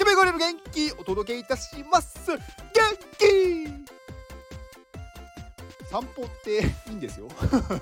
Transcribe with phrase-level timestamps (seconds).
[0.00, 2.30] 駆け巡れる元気お届けいたします。
[2.30, 2.38] 元
[3.18, 3.68] 気！
[5.90, 7.28] 散歩っていいんですよ。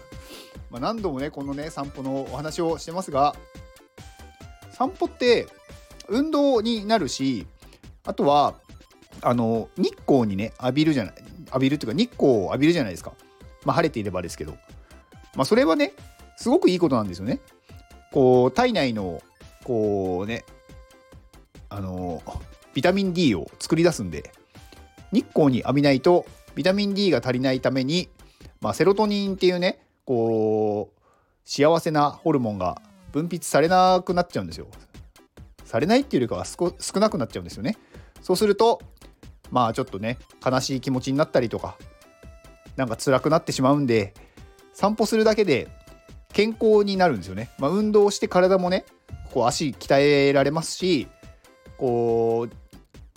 [0.69, 3.37] ま何度もねこのね散歩のお話をしてますが
[4.73, 5.47] 散歩って
[6.09, 7.47] 運動になるし
[8.05, 8.55] あとは
[9.23, 11.15] あの日光にね浴びるじゃない
[11.47, 13.13] 浴びるっていうか日光を浴びるじゃないですか。
[13.65, 14.57] まあ晴れていればですけど。
[15.37, 15.93] まあそれはね
[16.37, 17.39] すごくいいことなんですよね。
[18.11, 19.23] こう体内の
[19.63, 20.45] こうね
[21.69, 22.23] あの
[22.75, 24.33] ビタミン D を作り出すんで
[25.13, 28.09] 日光に浴びないとビタミン D が足りないために、
[28.61, 31.01] まあ、セロトニンっていうねこう
[31.45, 32.81] 幸せなホルモンが
[33.13, 34.69] 分泌されなくなっちゃうんですよ。
[35.65, 37.77] されないっていうよりかは少なくなっちゃうんですよね。
[38.23, 38.81] そうすると
[39.51, 41.77] まあちょっとね悲しい気持ちになったりとか
[42.77, 44.15] なんか辛くなってしまうんで
[44.73, 45.69] 散歩するだけで
[46.33, 47.51] 健康になるんですよね。
[47.59, 48.85] まあ、運動して体もね
[49.33, 51.09] こう足鍛えられますし
[51.79, 52.49] こ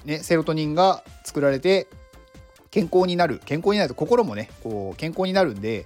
[0.06, 1.88] うねセロトニンが作られて
[2.70, 5.86] 健康になる健康になると心もねこう健康になるんで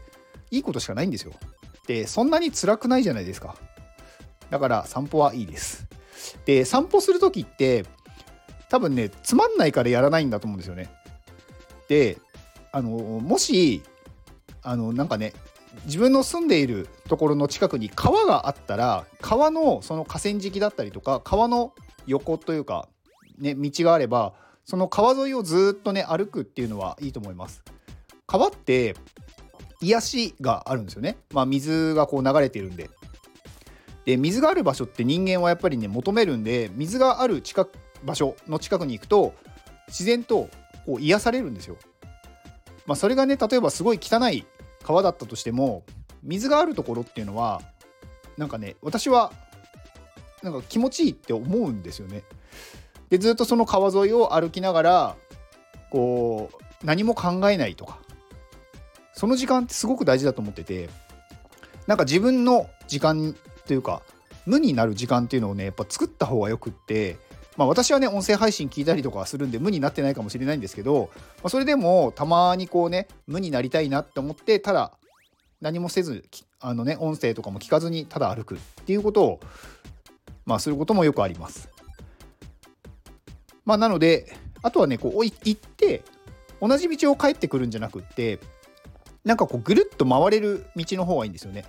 [0.52, 1.34] いいことしかないんですよ。
[1.88, 3.56] でそんなに辛くないじゃないですか。
[4.50, 5.88] だから散歩はいいです。
[6.46, 7.86] で散歩する時って
[8.70, 10.90] 多分ねつまんないからやらないんだと思うんですよね。
[11.88, 12.18] で
[12.72, 13.81] あのもし
[14.62, 15.34] あのなんかね
[15.86, 21.73] 自分の住んでいるところの近くに川があったら川のその河川敷だったりとか川の
[22.08, 22.88] 横というか、
[23.38, 24.34] ね、道があれば
[24.66, 27.64] その川沿いをずっとね歩くっていうのはいいと思います。
[28.28, 28.95] 川って
[29.81, 31.17] 癒しがあるんですよね。
[31.31, 32.89] まあ、水がこう流れてるんで。
[34.06, 37.72] で水がある場所って人間はやっぱりね求めるんで水がある近く
[38.03, 39.34] 場所の近くに行くと
[39.88, 40.47] 自然と
[40.86, 41.78] こう癒されるんですよ。
[42.86, 44.45] まあ、それがね例えばすごい汚い
[44.84, 45.84] 川だったとしても
[46.22, 47.62] 水があるところっていうのは
[48.38, 49.31] なんかね私は
[50.45, 52.23] なんか気持ちいいって思うんですよね。
[53.09, 55.16] でずっとその川沿いを歩きながら
[55.89, 58.00] こう何も考えないとか
[59.13, 60.89] その時間ってすごく大事だと思ってて
[61.88, 63.35] なんか自分の時間
[63.66, 64.01] というか
[64.45, 67.17] 無になる時間っていうのをねやっぱ作った方がよくって
[67.57, 74.91] まあ私はね音声配信聞いたりとかするんで無になってないかもしれないんですけど、まあ、それでもたまにこうね無になりたいなって思ってただ
[75.61, 76.25] 何もせず
[76.59, 79.39] あのね音声とかも聞かずにただ歩くっていうことを
[80.45, 81.69] まあすることもよくあります。
[83.66, 86.03] まあなのであとはねこう行って
[86.61, 88.39] 同じ道を帰ってくるんじゃなくって
[89.23, 91.66] なんかこうぐるっと回れる道の方がいいんですよね。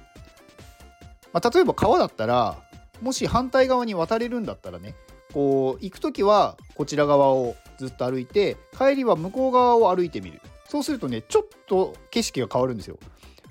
[1.32, 2.56] まあ、例えば川だったら
[3.02, 4.94] もし反対側に渡れるんだったらね
[5.34, 12.98] こう行く時はこちら側をずっと歩いて帰りは向こう側を歩いてみるそうするとねちょっと景色が変わるんですよ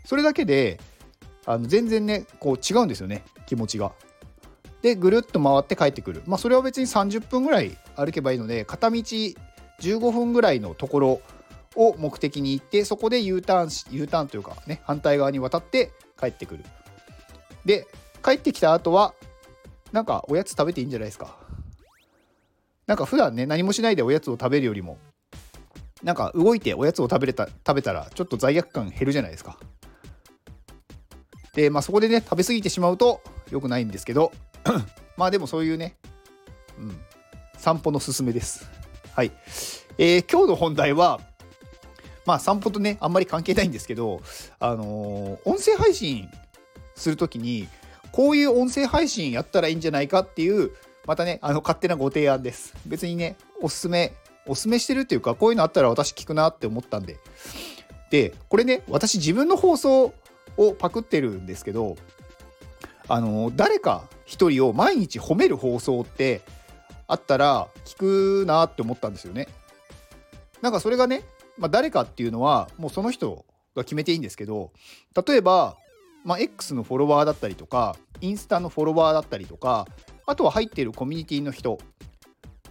[0.04, 0.80] それだけで
[1.46, 3.92] あの全然ねこう違うんですよね気持ちが
[4.86, 6.22] でぐるっと回って帰ってくる。
[6.28, 11.22] まあそれは別に30分ぐらい歩けばいいので片道15分ぐらいのところ
[11.76, 16.66] を目的に行ってそこで U ターンし U ターンというかね反対側に渡って帰ってくる。
[17.66, 17.88] で
[18.24, 19.16] 帰ってきた後は
[19.92, 21.36] なんかおやつ食べていいんじゃないですか。
[22.86, 25.00] なんか普段ね何もしないでおやつを食べるよりも
[26.04, 29.58] なんか動いておやつを食べれた食べたらちょっと罪悪感減るじゃないですか。
[31.56, 34.32] でまあそこでね食べ過ぎてしまうと良くないんですけど
[35.18, 35.96] まあでもそういうね、
[36.78, 37.00] うん、
[37.58, 38.68] 散歩のすすめです
[39.14, 39.32] はい、
[39.98, 41.20] えー、今日の本題は
[42.26, 44.22] まあ散歩とねあんまり関係ないんですけど
[44.60, 46.30] あのー、音声配信
[46.96, 47.68] する時に
[48.12, 50.72] こういう音声配信やったらいいんじゃないかっていう
[51.06, 52.74] またね、あの、勝手なご提案です。
[52.86, 54.14] 別にね、おすすめ、
[54.48, 57.20] おすすめしてるっていうか、こういうのあったら私聞くなって思ったんで。
[58.10, 60.14] で、これね、私自分の放送
[60.58, 61.96] をパクってるんですけど、
[63.08, 66.42] あの、誰か一人を毎日褒める放送って
[67.08, 69.48] あったら聞くなって思ったんですよね。
[70.62, 71.24] なんかそれがね、
[71.58, 73.46] まあ、誰かっていうのはもうその人
[73.76, 74.72] が決めていいんですけど
[75.28, 75.78] 例えば、
[76.24, 79.88] まあ、X のフォロワーだったりとかインスタのフォロワーだったりとか
[80.26, 81.78] あとは入っているコミュニティの人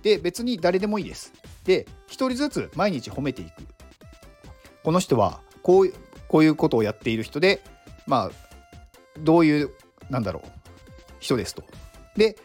[0.02, 1.32] で別に誰でもいいです。
[1.64, 3.52] で1人ずつ毎日褒めていく。
[4.82, 5.94] この人はこう
[6.28, 7.62] こういうことをやっている人で
[8.06, 8.30] まあ
[9.18, 9.70] どういう
[10.10, 10.48] なんだろう
[11.20, 11.64] 人ですと。
[12.16, 12.36] で、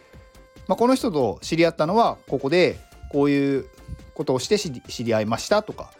[0.67, 2.79] まあ、この人と知り合ったのはここで
[3.11, 3.65] こういう
[4.13, 5.91] ことをして知り合いましたとか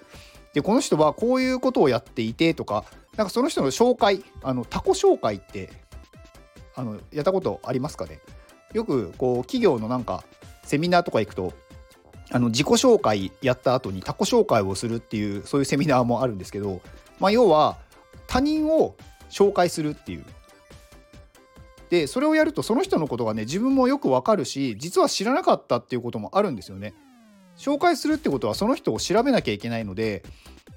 [0.54, 2.86] でこの人はこういうことをやっていてとか
[3.16, 5.70] なんかその人の紹介あの他己紹介って
[6.76, 8.20] あのやったことありますかね
[8.74, 10.24] よくこう企業のなんか
[10.64, 11.54] セミナーとか行くと
[12.32, 16.82] あの自己紹介やった後に他己紹介をするっていうそういうセミナーもあるんですけど、
[17.20, 17.78] まあ、要は
[18.28, 18.96] 他人を
[19.30, 20.26] 紹介するっていう
[21.90, 26.94] でそれをやるとその人のことがね自分もよくわかるし実は知らなかったっていうこともあるんですよね。
[27.58, 30.24] 紹介するってことはその人を調べなきゃいけないので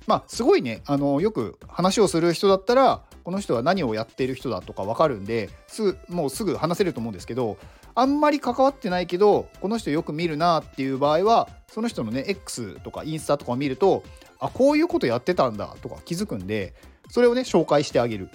[0.08, 7.56] まあすごいねあのよく話をする人だったらこの人は何をやっている人だとか分かるんですぐもうすぐ話せると思うんですけど
[7.94, 14.02] あんまり関わってないけどこの人よく見るなっていう場合はその人のね X とかインスタとかを見ると
[14.40, 16.75] あこういうことやってたんだとか気づくんで
[17.08, 18.28] それをね紹介してあげる。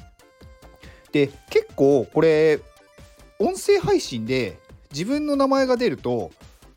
[1.12, 2.60] で結構これ
[3.40, 4.60] 音声配信で
[4.92, 6.32] 自分の名前が出ると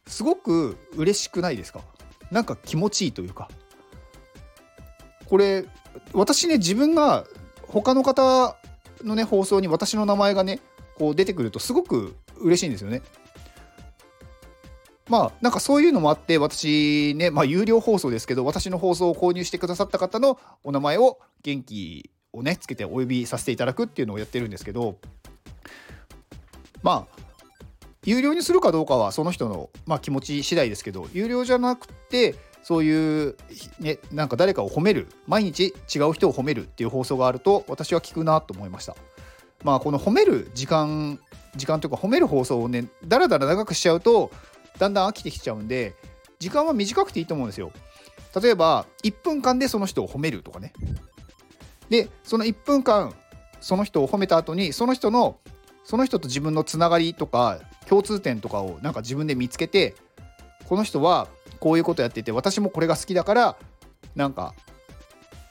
[0.06, 1.80] すごく嬉しくないですか？
[2.30, 3.50] なんか気持ちいいというか
[5.26, 5.64] これ
[6.12, 7.24] 私ね自分が
[7.62, 8.56] 他の方
[9.04, 10.60] のね放送に私の名前がね
[10.96, 13.02] こう出てくるとすごく嬉しいんですよね。
[15.08, 24.96] まあなんかそういうのもあって私ねまあ有料放送ですけど私の放送を購入してくださった方のお名前を元気をねつけてお呼びさせていただくっていうのをやってるんですけど
[26.82, 27.20] まあ
[28.04, 33.36] 有料にするかどうかはその人の、まあ、気持ち次第ですけど有料じゃなくてそういう、
[33.78, 38.96] ね、なんか誰かを褒める毎日違う人を褒めるっていう放送があると私は聞くなと思いました。
[39.62, 41.18] まあこの褒める時間
[41.56, 44.30] 時間というか褒める放送をねだらだら長くしちゃうと
[44.78, 45.94] だんだん飽きてきちゃうんで
[46.38, 47.72] 時間は短くていいと思うんですよ。
[48.40, 50.72] 例えば1分間でその人を褒めるとかね。
[51.90, 53.14] でその1分間
[53.60, 55.38] その人を褒めた後にその人の
[55.84, 59.94] その人と自分のつながりとか共通点とかをなんか自分で見つけて
[60.68, 61.28] この人は
[61.58, 63.56] こういうことやってて私もこれが好きだから
[64.14, 64.54] なんか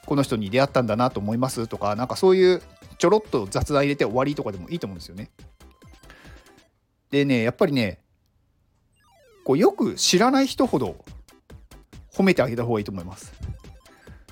[0.06, 2.62] この人に出会ったんだなと思いますとかなんかそういう
[2.98, 5.30] ちょろっと雑談入れて終わりとかでもいいと思うんですよね。
[7.10, 8.00] でねやっぱりね
[9.44, 10.96] こうよく知らない人ほど
[12.12, 13.32] 褒めてあげた方がいいと思います。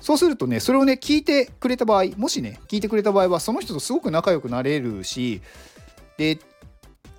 [0.01, 5.41] そうするとねそれをね聞いてくれた場合もしね聞いてくれた場合はその人とすごく仲良くなれるし
[6.17, 6.39] で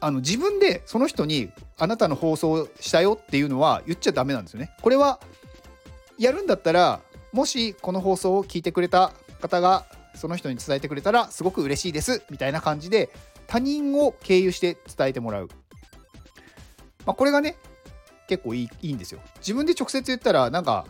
[0.01, 4.71] あの自分でその人にあなたの放送したよっていうのは言っちゃダメなんですよね。
[4.81, 5.21] これは
[6.19, 7.01] やるんだったら
[7.33, 13.11] もしこの放送を聞いてくれた方がその人に伝えてくれたらすごく嬉しいですみたいな感じで
[13.47, 15.49] 他人を経由して伝えてもらう。
[17.07, 17.57] まあ、これがね
[18.29, 19.21] 結構いいいいんですよ。
[19.39, 20.87] 自分で直接言ったらなんか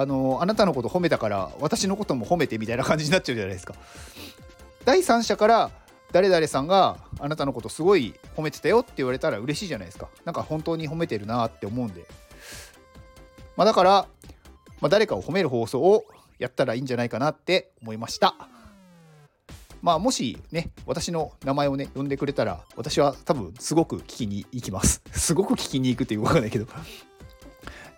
[0.00, 3.74] あのあなたのこと褒めたから私のことも褒めてみたいな感じになっちゃうじゃないですか。
[4.84, 5.70] 第三者から
[6.12, 10.08] 誰々さんがあなたのことすごい褒めてたよって言われたら嬉しいじゃないですか。
[10.24, 12.06] なんか本当に褒めてるなって思うんで。
[13.56, 14.06] まあ、だから、
[14.80, 16.04] まあ、誰かを褒める放送を
[16.38, 18.36] やったらいいんじゃないかなって思いました。
[19.82, 25.02] まあもしね、私の名前をね、呼んでくれたら、私は多分すごく聞きに行きます。
[25.10, 26.66] すごく聞きに行くっていうわかんないけど。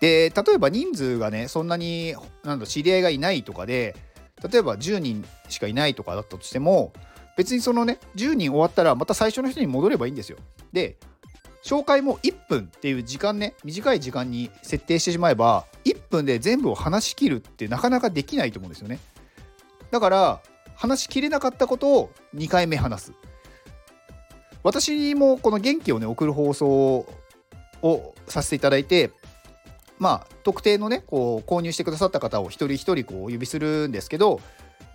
[0.01, 3.95] で、例えば人数がね、そんなに、なんだ、知り合いがいないとかで、
[4.51, 6.91] 例えば10人しかいないとかだったとしても、
[7.37, 10.37] 別にそのね10人終わったらまた最初の人に戻ればいいんですよ。
[10.73, 10.97] で
[11.63, 18.99] 紹介も1分っていう時間ね短い時間に設定してしまえば1分で全部を話し切るってなかなかできないと思うんですよね。
[19.91, 20.41] だから
[20.75, 23.13] 話しきれなかったことを2回目話す。
[24.63, 27.07] 私もこの元気をね送る放送
[27.81, 29.11] をさせていただいて
[30.01, 34.41] まあ特定のねこう購入してくださった方を一人一人こうお呼びするんですけど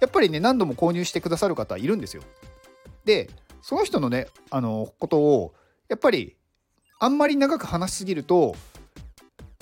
[0.00, 2.24] やっぱりね何度も購入してくださる方いるんですよ。
[3.04, 3.30] で
[3.62, 5.54] その人のねあのことを
[5.88, 6.34] やっぱり
[6.98, 8.56] あんまり長く話しすぎると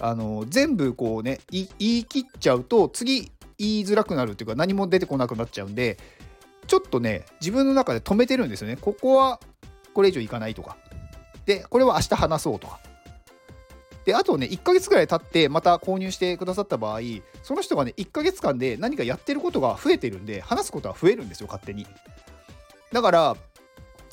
[0.01, 5.99] あの全部こうね言い切っちゃうと次言いづらくなるっていうか何も出てこなくなっちゃうんで
[6.67, 8.79] ちょっとね自分の中で止めてるんですよね。
[8.81, 9.41] ここは
[9.93, 10.79] これ以上いかないとか。
[11.45, 12.81] でこれは明日話そうとか。
[14.05, 17.01] であとね1ヶ月ぐらい経ってまた購入してくださった場合
[17.43, 21.87] その人がね1ヶ月間で何かやってることが増えてるんで話すことは増えるんですよ勝手に。
[22.93, 23.37] だから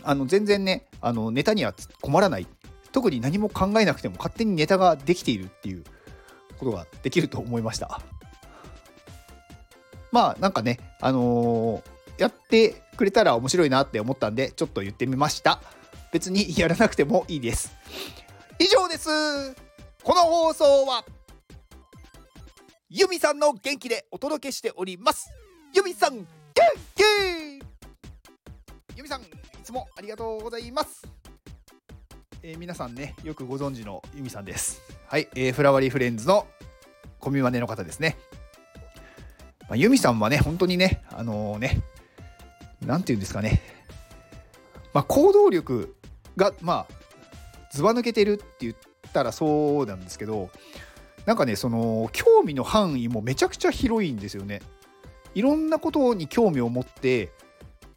[0.03, 2.47] あの全然ねあのネタには困らない。
[2.91, 5.83] 特に何も考えなくても勝手にネタができているっていう
[6.59, 8.01] ことができると思いました。
[10.11, 15.61] まあなんかねあのー、やってくれたら面白いなって思ったんでちょっと言ってみました。
[16.11, 17.73] 別にやらなくてもいいです。
[18.59, 19.70] 以上です。
[20.03, 21.05] この放送は
[22.89, 25.29] ユミさんの元気でお届けしております。
[25.75, 26.25] ユミさん元
[26.95, 27.03] 気！
[28.97, 29.25] ユミさんい
[29.63, 31.03] つもありがとうございます。
[32.41, 34.81] えー、皆さんねよくご存知のユミさんです。
[35.05, 36.47] はい、えー、フラワリーフレンズの
[37.19, 38.17] コミマネの方ですね、
[39.69, 41.79] まあ、ユミさんはね本当にねあのー、ね
[42.81, 43.61] なんて言うんですかね。
[44.93, 45.95] まあ行動力
[46.35, 46.93] がまあ
[47.71, 50.49] ずば抜けてるって言ってったらそうなんですけど
[51.25, 54.61] なんかねその興味の範囲もめちゃくちゃ広いんですよね。
[55.35, 57.31] いろんなことに興味を持って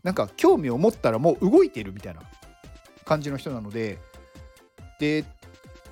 [0.02, 2.22] なんか興味を持ったらもう動いてるみたいな
[3.04, 3.98] 感じの人なので
[5.00, 5.24] で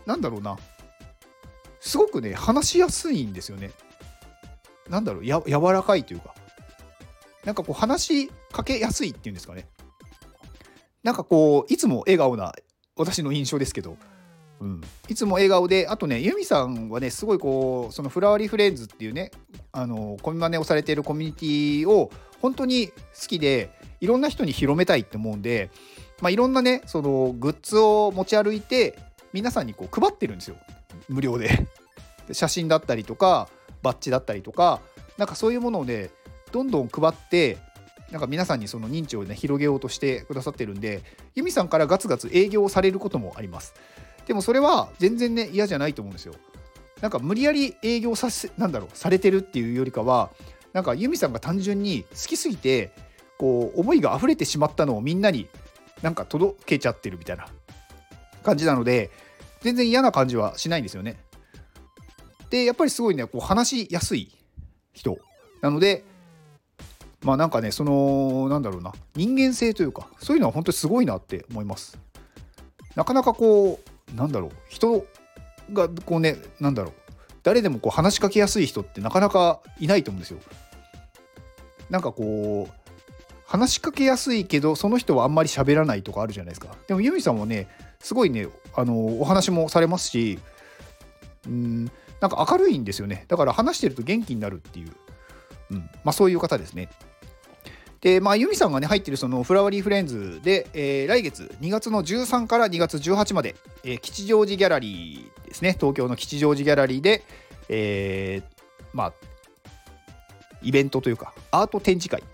[0.05, 0.59] なんだろうな。
[1.81, 3.73] すごくね話しやすいんですよね。
[4.89, 6.35] なんだろうや柔らかいというか。
[7.45, 9.67] なんかこう話しかけやすいっていうんですかね。
[11.03, 12.53] なんかこういつも笑顔な
[12.95, 13.97] 私の印象ですけど、
[14.63, 19.33] うん、いつも笑顔であとねユミさんはねすごいこうそのフラワーリーフレンズっていうね
[19.73, 22.95] あのコミマネをされているコミュニティを本当に好
[23.27, 25.73] きでいろんな人に広めたいって思うんで、
[26.21, 28.97] まあ、いろんなねそのグッズを持ち歩いて
[29.33, 30.57] 皆さんにこう配ってるんですよ。
[31.09, 31.67] 無料で
[32.31, 33.49] 写真だったりとか
[33.83, 34.81] バッジだったりとか
[35.19, 36.11] なんかそういうものをね
[36.53, 37.59] どんどん配って
[38.13, 41.03] なんか皆さんにその認知をね広げようとしてくださってるんで
[41.35, 43.75] ユミさんからガツガツ営業されることもあります。
[44.33, 46.33] でもそれは全然ね嫌じゃないと思うんですよ。
[47.03, 50.31] なんか無理やり営業させなんだろうされてるっていうよりかは
[50.73, 52.93] なんかユミさんが単純に好きすぎて
[53.37, 55.49] こう思いが溢れてしまったのをみんなに
[56.01, 57.47] なんか届けちゃってるみたいな
[58.43, 59.11] 感じなので
[59.61, 61.19] 全然嫌な感じはしないんですよね。
[62.49, 64.35] でやっぱりすごいねこう話しやすい
[64.95, 65.19] 人
[65.61, 66.05] なので
[67.21, 71.99] まあなんかねそのなんだろうな人間性というかそういうのは本当にすごいなって思います。
[72.95, 74.51] なかなかこうなんだろう。
[74.69, 75.07] 人
[75.73, 76.93] がこうねなんだろう。
[77.43, 80.39] 誰でもこう話しかけやすい人ってなかなかいないと思うんですよ。
[81.91, 82.83] なんかこう
[83.47, 86.75] 話しかけやすいけどその人はあんまり喋らないとかあるじゃないですか。
[86.87, 87.69] でもユミさんはね
[88.01, 90.39] すごいねあのお話もされますし
[91.47, 91.85] うん
[92.21, 93.25] なんか明るいんですよね。
[93.29, 94.93] だから話してると元気になるっていう、
[95.71, 96.89] うんまあ、そういう方ですね。
[98.03, 103.55] で、まあ、ユミさんがね、入ってるそのフラワーリーフレンズで、えー、来月2月の13から2月18まで、
[103.85, 107.23] えー、吉祥寺ギャラリーですね、東京の吉祥寺ギャラリーで、
[107.69, 109.13] えー、まあ、
[110.63, 112.25] イベントというか、アート展示会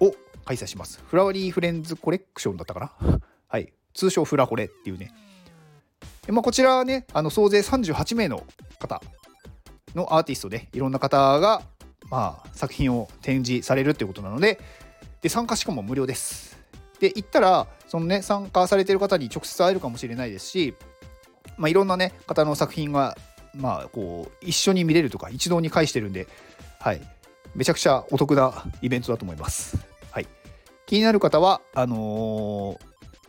[0.00, 0.14] を
[0.46, 1.02] 開催します。
[1.06, 3.20] フラワーリーフレンズコレクションだったかな？
[3.48, 3.70] はい。
[3.92, 5.12] 通称フラコレっていうね。
[6.24, 8.44] でまあ、こちらはね、あの総勢38名の
[8.78, 9.02] 方
[9.94, 11.62] のアーティストで、いろんな方が、
[12.08, 14.58] まあ、作品を展示されるっていうことなので、
[15.22, 16.58] で参加しかも無料です。
[17.00, 20.74] で行ったらそのね参加されてる方に直接会えるかもしれないですし、
[21.56, 23.16] まあ、いろんなね方の作品が
[23.54, 26.26] まあこう一緒に見れるとか一堂に会してるんで、
[26.80, 27.00] はい、
[27.54, 29.78] めちゃくちゃお得なイベントだと思います。
[30.10, 30.26] はい、
[30.86, 32.78] 気になる方はあのー、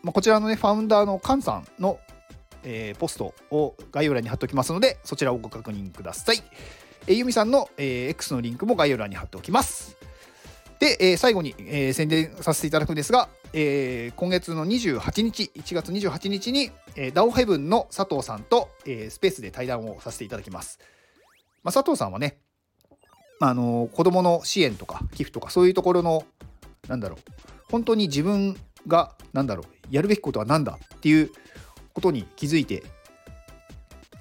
[0.04, 2.00] まあ、こちらのねファウンダーのカンさんの、
[2.64, 6.44] えー、ポストを概要欄に貼っておきますのでそちらをご確認ください。
[7.08, 9.96] えー、ユミさんの、えー、X のリンクも概要欄に貼っておきます。
[10.80, 20.80] で、えー、最後に、えー、宣伝させていただくんですが、えー、今月の28日、1月28日に、えー、ダオヘブンの佐藤さんと、えー、スペースで対談をさせていただきます。
[21.64, 22.38] まあ、佐藤さんはね、
[23.40, 26.24] まあ、あの子供の支援とか寄付とかそういうところの、
[26.88, 27.20] なんだろう、
[27.70, 28.58] 本当に自分
[28.88, 31.32] が、なんだろう、やるべきことは何だっていう
[31.94, 32.84] ことに気づいて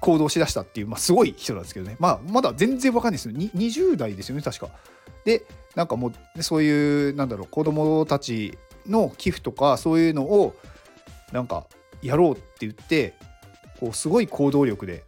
[0.01, 3.33] 行動しだしたっていう、まあ、すごい人なんですけどね、まあ、まだ全然わかんないですよ。
[3.33, 4.69] 20代ですよね、確か。
[5.25, 5.43] で、
[5.75, 8.57] なんかもうそういうなんだろう子供たち
[8.87, 10.55] の寄付とかそういうのを
[11.31, 11.67] なんか
[12.01, 13.13] やろうって言って
[13.79, 15.03] こうすごい行動力で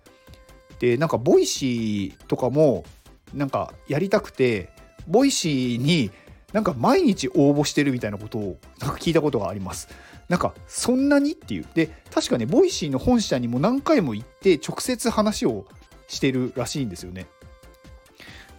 [0.79, 2.85] でなんか Voicy とかも
[3.33, 4.69] なんかやりたくて
[5.07, 6.11] Voicy に
[6.53, 9.87] なんか毎日応募してるみたいなことをなんか聞いたことがあります。
[10.27, 15.65] なんかそんなにっていうで確かね Voicy の本社にも何回も行って直接話を
[16.07, 17.27] してるらしいんですよね。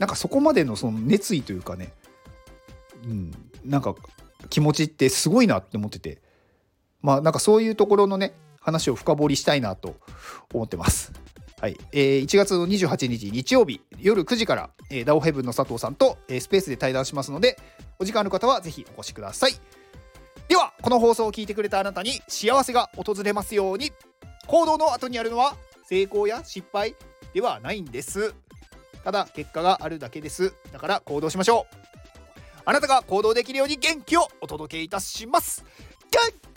[0.02, 1.92] なんかそこまでのその熱意というかね、
[3.04, 3.30] うん、
[3.64, 3.94] なんか
[4.50, 6.20] 気持ちってすごいなって思ってて
[7.02, 9.94] まあなんかそういうところのね話を深掘りしたいなと
[10.52, 11.12] 思ってます。
[11.60, 17.56] はい、えー、1月28日日曜日夜9時から、えー、ダオヘブンの佐藤さんと、えー、スペースで対談しますので
[18.00, 19.52] お時間ある方はぜひお越しください。
[20.48, 23.92] ではこの放送を聞いてくれたあなたに幸せが訪れますように
[24.48, 25.54] 行動の後にあるのは
[25.84, 26.96] 成功や失敗
[27.32, 28.34] ではないんです。
[29.04, 30.54] ただ結果があるだけです。
[30.72, 31.76] だから行動しましょう。
[32.64, 35.64] あなたが行動できるように元気をお届けいたします。
[36.12, 36.51] 元